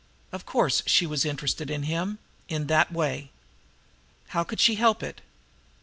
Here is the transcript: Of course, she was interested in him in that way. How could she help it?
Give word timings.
Of 0.31 0.47
course, 0.47 0.81
she 0.87 1.05
was 1.05 1.25
interested 1.25 1.69
in 1.69 1.83
him 1.83 2.17
in 2.49 2.65
that 2.65 2.91
way. 2.91 3.29
How 4.29 4.43
could 4.43 4.59
she 4.59 4.73
help 4.73 5.03
it? 5.03 5.21